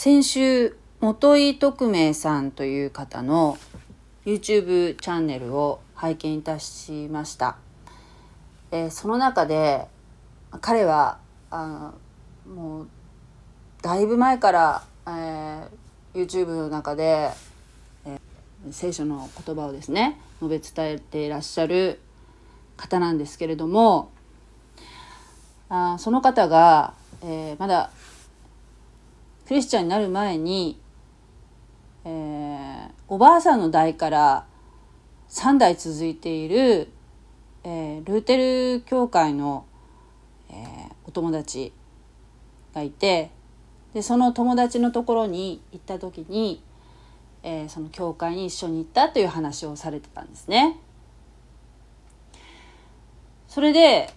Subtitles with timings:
[0.00, 3.58] 先週元井徳明さんという方の
[4.24, 7.56] YouTube チャンネルを拝見いたしました。
[8.70, 9.88] えー、その中で
[10.60, 11.18] 彼は
[11.50, 11.90] あ
[12.48, 12.88] もう
[13.82, 15.68] だいぶ前から、えー、
[16.14, 17.30] YouTube の中で、
[18.06, 21.98] えー、聖書の言葉をですね述べ伝えていらっしゃる
[22.76, 24.12] 方なんですけれども
[25.68, 26.94] あその方が、
[27.24, 27.90] えー、まだ
[29.48, 30.78] クリスチャンになる前に、
[32.04, 34.46] えー、おばあさんの代から
[35.30, 36.90] 3代続いている、
[37.64, 39.64] えー、ルーテル教会の、
[40.50, 40.56] えー、
[41.06, 41.72] お友達
[42.74, 43.30] がいて
[43.94, 46.62] でその友達のところに行った時に、
[47.42, 50.76] えー、その教会に一緒に行ったという話をされてたんですね。
[53.48, 54.12] それで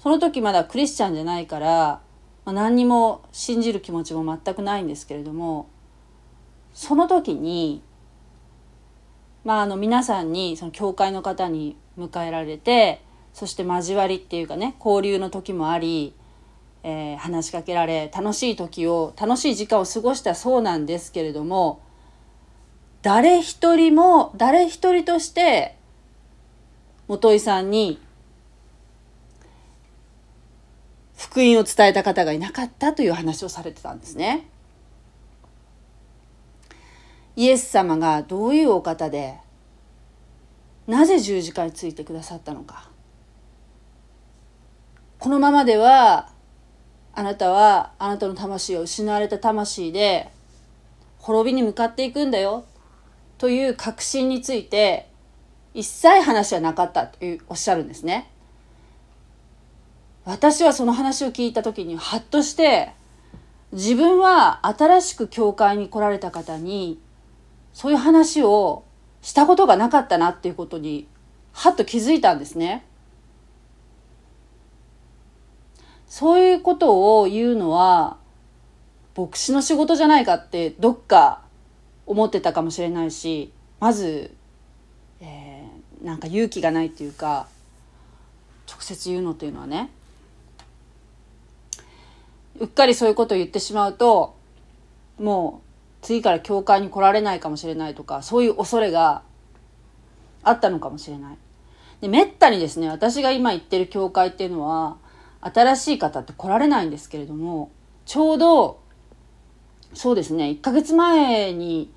[0.00, 2.00] その時まだクリスチャンじゃないから、
[2.48, 5.68] まあ、何にも信じる気持ちも全くないんですけれども
[6.72, 7.82] その時に
[9.44, 13.02] まああの皆さんにその教会の方に迎えられて
[13.34, 16.14] そして交わりっていうかね交流の時もあり、
[16.84, 21.82] えー、話しかけられ楽しい時を楽しい時間を過ごしたそうなんですけれども
[23.02, 25.76] 誰一人も誰一人として
[27.08, 28.00] 元井さんに
[31.18, 34.46] 福音を伝えた方がいなかったという話をされてたんですね。
[37.34, 39.38] イエス様がどういうお方で
[40.86, 42.90] なぜ十字架についてくださったのか
[45.20, 46.30] このままでは
[47.14, 50.32] あなたはあなたの魂を失われた魂で
[51.18, 52.64] 滅びに向かっていくんだよ
[53.38, 55.08] という確信について
[55.74, 58.32] 一切話はなかったというおっしゃるんですね。
[60.28, 62.92] 私はその話を聞いた時にハッとして
[63.72, 67.00] 自分は新しく教会に来られた方に
[67.72, 68.84] そういう話を
[69.22, 71.08] したことがなかったなっていうことに
[71.54, 72.84] はっと気づいたんですね。
[76.06, 78.18] そういうことを言うのは
[79.16, 81.42] 牧師の仕事じゃないかってどっか
[82.04, 83.50] 思ってたかもしれないし
[83.80, 84.34] まず、
[85.22, 87.48] えー、なんか勇気がないっていうか
[88.70, 89.90] 直接言うのっていうのはね
[92.60, 94.36] うっかりそういうことを言ってしまうと
[95.18, 95.68] もう
[96.02, 99.22] 次から教会に来られないかもしれないとかそういう恐れが
[100.42, 101.36] あったのかもしれない。
[102.00, 104.96] でめったにですね私が今行ってる教会っていうのは
[105.40, 107.70] 新しい方って来られないんですけれども
[108.06, 108.80] ちょうど
[109.94, 111.92] そうですね1ヶ月前に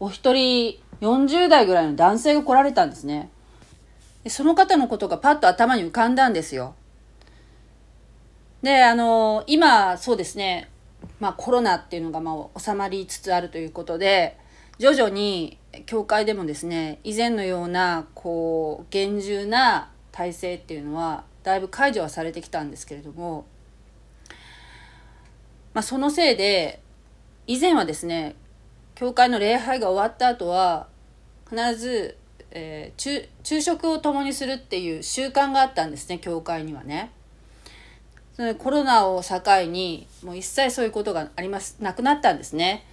[0.00, 3.30] お一人40代ぐらいの男性が来られたんですね。
[4.22, 6.74] でその方のことがパッと頭に浮かんだんですよ。
[8.64, 10.70] で、あの、今、そうですね、
[11.20, 14.38] まあコロナっていうのがまあ収まりつつあるということで、
[14.78, 23.44] 徐々に教会でもですね、以前のような、こう、厳重な体制っていうのは、だいぶ解除はされてきたんですけれども、
[25.74, 26.80] まあそのせいで、
[27.46, 28.34] 以前はですね、
[28.94, 30.88] 教会の礼拝が終わった後は、
[31.50, 32.16] 必ず、
[32.50, 37.10] えー、昼昼食を共にするっていう習慣があったんですね、教会にはね。
[38.36, 42.84] そのコロナを境にもう一切そういうことがありますなくなったんですね。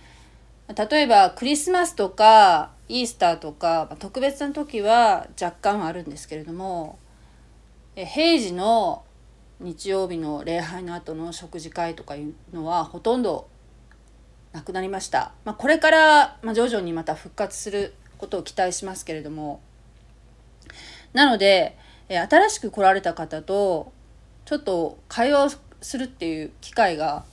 [0.67, 6.97] 例えばクリスマスとかイースターとか特別な時は若干あるんですけれども
[7.95, 9.03] 平時の
[9.59, 13.47] 日曜日の礼拝の後の食事会とかいうのはほとんど
[14.53, 15.33] なくなりました。
[15.45, 19.61] まあ、これから、ま徐々にまた復活することを期待しますけれども
[21.13, 23.91] なので新しく来られた方と
[24.45, 25.49] ちょっと会話を
[25.81, 27.25] するっていう機会が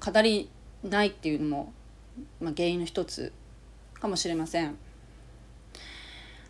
[0.00, 0.50] かなり
[0.82, 1.72] ないっていうのも、
[2.40, 3.32] まあ、原因の一つ
[3.94, 4.76] かもしれません。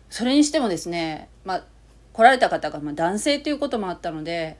[0.09, 1.63] それにしてもですね、まあ、
[2.13, 4.57] 来られた方がま男性ということもあったので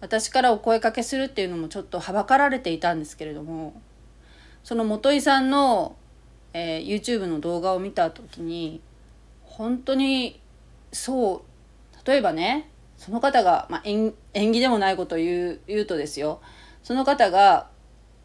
[0.00, 3.80] 私からお声かけするっていうのもちょっとはばかられていたんですけれども
[4.64, 5.96] その元井さんの、
[6.52, 8.80] えー、YouTube の動画を見た時に
[9.42, 10.40] 本当に
[10.92, 16.40] そう例えばねその方が、まあ、縁起でもないことを言う言うとですよ
[16.82, 17.68] その方が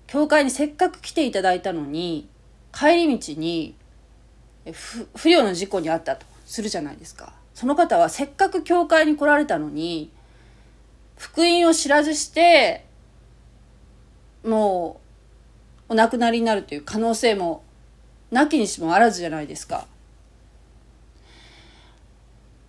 [0.07, 2.29] 教会にせっかく来ていただいたのに
[2.73, 3.75] 帰り道に
[4.65, 10.11] 不慮の事故に遭ったとするじゃないですかその方はせっかく教会に来られたのに
[11.17, 12.85] 福音を知らずして
[14.43, 14.99] も
[15.89, 17.63] うお亡くなりになるという可能性も
[18.31, 19.85] なきにしもあらずじゃないですか。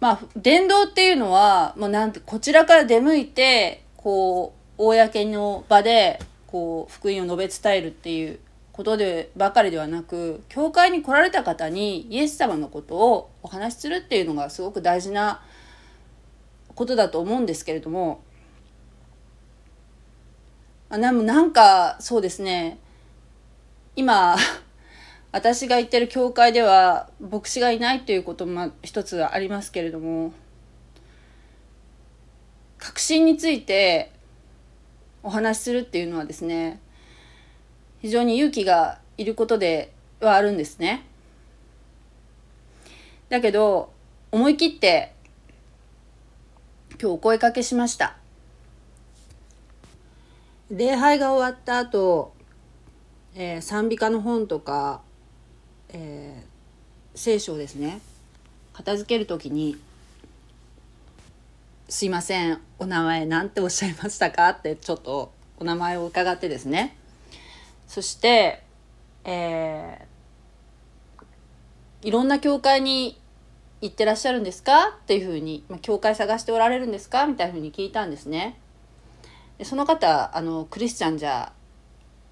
[0.02, 6.18] まあ、伝道っていうのは、もうなんて、こちらから出向いて、こう、公の場で、
[6.48, 8.40] こう、福音を述べ伝えるっていう
[8.72, 15.42] ことでばかりではなく教会に来られた方にイエス様のことをお話しするっていうのがすごく大事な
[16.74, 18.22] ことだと思うんですけれども
[20.88, 22.78] あなんかそうですね。
[23.94, 24.36] 今
[25.32, 30.32] 私が行ってる教会では牧師がいないということも一つありますけれども
[32.78, 34.12] 確信について
[35.22, 36.80] お話しするっていうのはですね
[38.02, 41.04] 非常に勇気がいることではあるんですね。
[43.28, 43.92] だけど
[44.30, 45.14] 思い切って
[47.00, 48.16] 今日お声かけしました。
[50.70, 52.32] 礼拝が終わった後、
[53.34, 55.02] えー、賛美歌の本とか、
[55.92, 58.00] えー、聖書をですね
[58.72, 59.76] 片付ける時に
[61.88, 66.96] 「すいませんお名前何ておっしゃいましたか?」ってちょっとお名前を伺ってですね
[67.86, 68.62] そして、
[69.24, 73.20] えー、いろんな教会に
[73.82, 74.90] 行ってらっしゃるんですか？
[74.90, 77.26] っていうふうに、まあ、教会探しておられるんですか？
[77.26, 78.58] みたいなふうに聞いたんですね。
[79.58, 81.52] でその方あのクリスチャンじゃ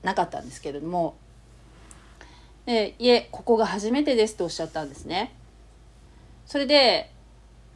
[0.02, 1.16] なかったんですけれども
[2.70, 5.34] でいえここが初めてですとおっしゃったんですね。
[6.46, 7.11] それで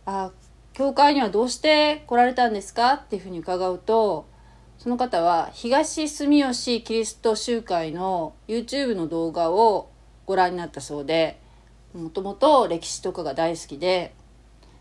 [0.07, 0.31] あ
[0.73, 4.27] 教会にはどうして来られたんですかっていうふうに伺うと
[4.79, 9.91] その方は東住吉キリスト集会の YouTube の動画を
[10.27, 11.41] ご覧になったそうで
[11.93, 14.15] もともと歴史とかが大好きで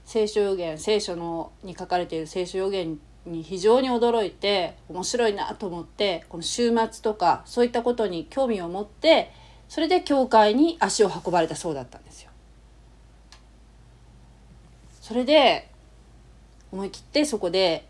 [0.06, 9.32] 聖書予言聖書のに書かれている聖書予言に非常に驚いて面白いなと思ってこの週末とかそういったことに興味を持って
[9.74, 12.30] それで教会に足を運ばれたそうだったんですよ。
[15.02, 15.68] それで
[16.72, 17.88] 思い切ってそこで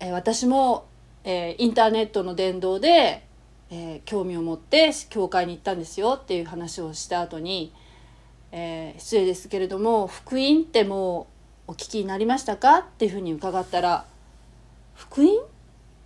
[0.00, 0.86] え私も、
[1.24, 3.22] えインターネットの伝道で、
[3.70, 7.74] え興味を持って教会に行ったんですよっていう話をした後に、
[8.50, 11.26] え、失礼ですけれども福音っても
[11.66, 12.78] うお聞きになりましたか？
[12.78, 14.06] っていうふうに伺ったら
[14.94, 15.42] 福音？
[15.42, 15.46] っ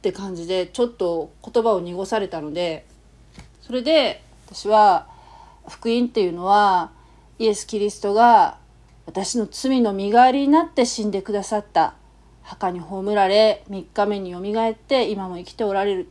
[0.03, 2.85] て感じでちょっと言葉を濁されたので
[3.63, 5.07] それで私は
[5.69, 6.91] 福音っていうのは
[7.39, 8.59] イエス・キリストが
[9.07, 11.95] 私の罪の身代わりになって死んでくださった。
[12.43, 16.09] 墓に葬られ3日目によみがえって今も生きておられる。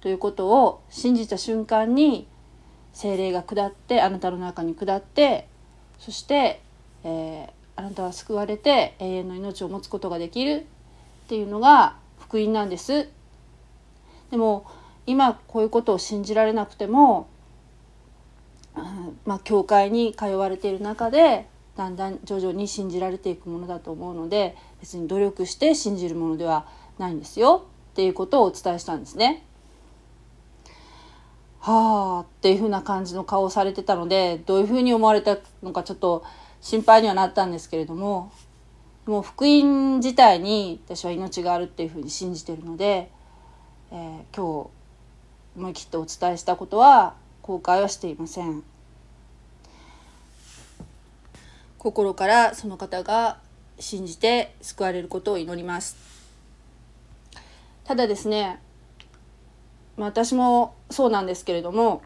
[0.00, 2.28] ということを信じた瞬間に
[2.92, 5.48] 精霊が下ってあなたの中に下って
[5.98, 6.60] そして、
[7.02, 10.66] えー、あなたは救われて永遠の命を持つことができる。
[11.26, 13.08] っていうのが福音なんです。
[14.30, 14.64] でも
[15.08, 17.28] 今こういうことを信じられなくても、
[19.24, 26.66] まあ教会に通われている中でだんだん徐々に信じられていくものだと思うので別に努力して信じるものでは
[26.98, 29.44] ないんですよっていうことをお伝えしたんですね。
[31.60, 36.22] はあっていうふうな感じの顔をされてたのでどういうふうに思われたのかちょっと
[36.60, 38.30] 心配にはなったんですけれども
[39.06, 43.10] もう福音自体に私は命があるっていうふうに信じてるので、
[43.90, 44.77] えー、今日
[45.58, 48.62] 思い切ってお伝えしたことは後悔はしていません。
[51.78, 53.38] 心からその方が
[53.78, 55.96] 信じて救われることを祈ります。
[57.84, 58.60] ただですね
[59.96, 62.02] 私もそうなんですけれども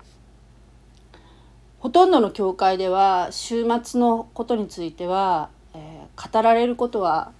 [1.80, 7.32] ほとんどの教会では週末のことについては、えー、語られることは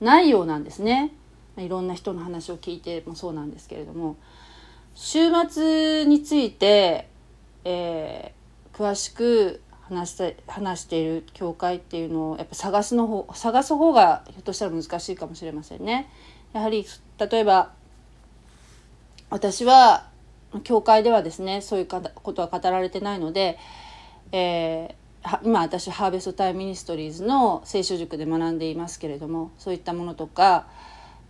[0.00, 1.12] ないようなんですね。
[1.56, 4.16] いろんな人の話を聞いてもそうなんですけれども。
[5.00, 7.08] 週末について、
[7.64, 16.10] えー、詳しく話して話している教会っていうのをやっぱ探すの方探す方がひょっとしたら難しいかもしれませんね。
[16.52, 16.84] やはり
[17.16, 17.70] 例えば
[19.30, 20.08] 私は
[20.64, 23.56] 教会ではですねそういうことは語られてないので、
[24.32, 30.66] えー、今私ハーベストタイムミニストリーズの聖書塾で学んでいますけれどもそういったものとか、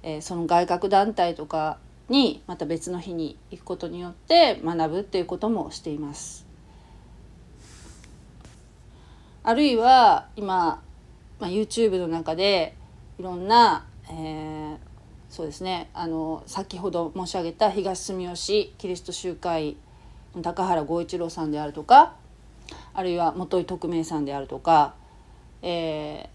[0.03, 1.77] えー、その外郭団体とか
[2.09, 6.47] にまた別の日に行くことによって学ぶっていうこともしています。
[9.43, 10.83] あるいは今、
[11.41, 12.75] まあ、YouTube の中で
[13.19, 14.77] いろんな、えー、
[15.31, 19.77] そうですねあの先ほど申し上げた東住吉キリスト集会
[20.35, 22.15] の高原剛一郎さんであるとか
[22.93, 24.95] あるいは元井徳明さんであるとか、
[25.62, 26.29] えー、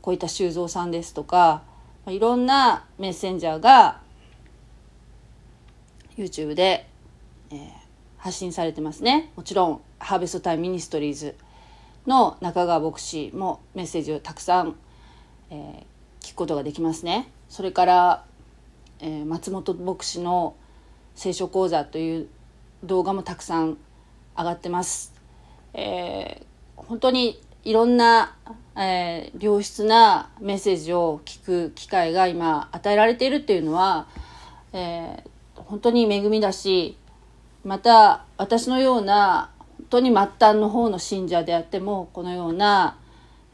[0.00, 1.62] 小板修造さんですとか
[2.06, 4.00] いろんなメッセンジャーが
[6.18, 6.88] YouTube で、
[7.50, 7.68] えー、
[8.18, 11.34] 発信されてますねもちろんハーベストタイムミニストリーズ
[12.06, 14.76] の中川牧師もメッセージをたくさん、
[15.50, 17.28] えー、聞くことができますね。
[17.48, 18.24] それから、
[19.00, 20.56] えー、松本牧師の
[21.14, 22.28] 聖書講座という
[22.82, 23.76] 動画もたくさん
[24.36, 25.12] 上がってます。
[25.74, 26.44] えー、
[26.76, 28.36] 本当にいろんな、
[28.76, 34.06] えー、良質なメッセージを聞く機会が今与えられているっていうのは、
[34.72, 35.30] えー、
[35.68, 36.96] 本当に恵みだし
[37.62, 42.98] また私のような本当に末端の方の信者であってもこのような、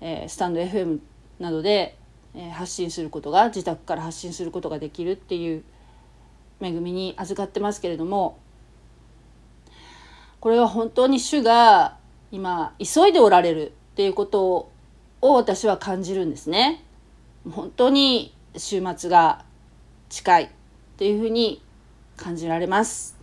[0.01, 1.01] えー、スタンド FM
[1.41, 1.99] などで、
[2.35, 5.65] えー、発信することが自宅から発信することができるっていう
[6.61, 8.39] 恵みに預かってますけれども
[10.39, 11.97] これは本当に主が
[12.31, 14.71] 今急いでおられるっていうこと
[15.21, 16.85] を私は感じるんですね。
[17.51, 19.45] 本当に週末が
[20.11, 20.49] 近いっ
[20.97, 21.63] ていうふうに
[22.17, 23.17] 感じられます。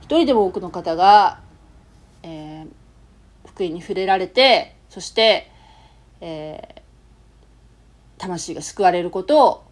[0.00, 1.40] 一人でも多くの方が、
[2.22, 2.68] えー、
[3.46, 5.50] 福音に触れられてそして、
[6.20, 6.80] えー、
[8.18, 9.64] 魂が救われることを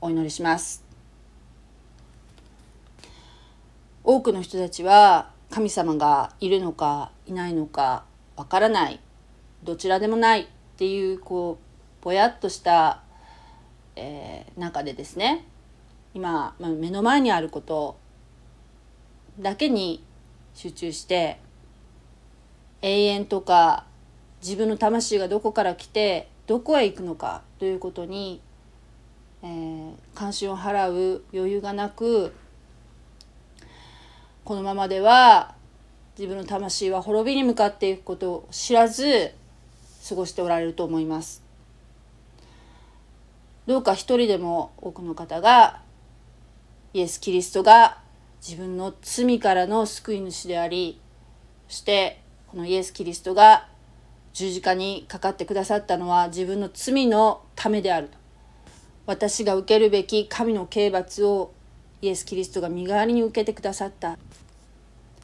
[0.00, 0.84] お祈りします。
[4.04, 8.04] 多くの人たちは神様がいるのかいないのか
[8.36, 9.00] わからない
[9.64, 11.58] どちらでもないっていうこ
[12.00, 13.02] うぼやっとした、
[13.96, 15.44] えー、中でですね
[16.16, 17.98] 今、まあ、目の前にあること
[19.38, 20.02] だけに
[20.54, 21.38] 集中して
[22.80, 23.84] 永遠とか
[24.42, 28.40] 自分の魂がどこから来てどこへ行くのかということに、
[29.42, 32.32] えー、関心を払う余裕がなく
[34.44, 35.54] このままでは
[36.18, 39.34] 自分の魂は滅びに向かっていくことを知らず
[40.08, 41.42] 過ごしておられると思います。
[43.66, 45.84] どうか一人でも多くの方が
[46.96, 47.98] イエス・キリストが
[48.40, 50.98] 自分の罪からの救い主であり
[51.68, 53.68] そしてこのイエス・キリストが
[54.32, 58.16] 十字架にかかってくださったのは自分の罪のためであると。
[59.04, 61.52] 私が受けるべき神の刑罰を
[62.00, 64.16] イエス・キリストが身代わりに受けてくださった。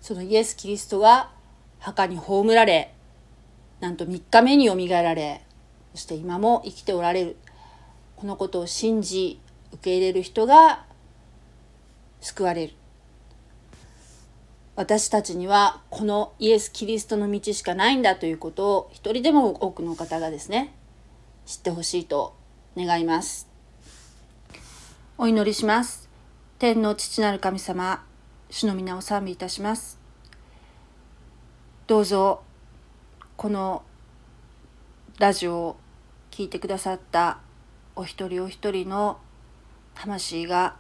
[0.03, 1.31] そのイエス・キリストが
[1.79, 2.93] 墓に葬られ
[3.81, 5.43] なんと3日目によみがえられ
[5.95, 7.37] そして今も生きておられる。
[8.17, 9.41] このことを信じ
[9.73, 10.85] 受け入れる人が
[12.23, 12.75] 救われる。
[14.75, 20.75] 私たちにはこのイエス・キリストの道しかないんだということを一人でも多くの方がですね
[21.45, 22.35] 知ってほしいと
[22.75, 23.49] 願います。
[25.19, 26.09] お祈りします。
[26.59, 28.05] 天の父なる神様
[28.49, 29.99] 主の皆を賛美いたします。
[31.87, 32.43] どうぞ
[33.37, 33.83] この
[35.19, 35.77] ラジオを
[36.31, 37.41] 聴いてくださった
[37.97, 39.19] お一人お一人の
[39.95, 40.77] 魂が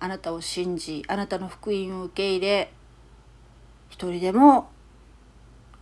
[0.00, 2.72] あなたを信じあなたの福音を受け入れ
[3.90, 4.70] 一人でも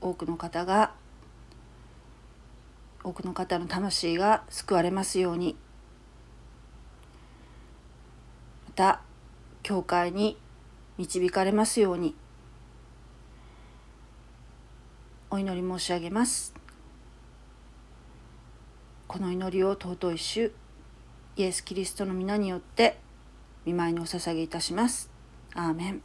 [0.01, 0.93] 多くの方が
[3.07, 5.57] 多くの方の魂が救われますように。
[8.67, 9.01] また
[9.63, 10.37] 教会に
[10.99, 12.17] 導かれますように。
[15.31, 16.53] お祈り申し上げます。
[19.07, 20.53] この祈りを尊い主
[21.37, 22.99] イエス・キリストの皆によって
[23.67, 25.11] 見舞いにお捧げいたします。
[25.55, 26.03] アーメン。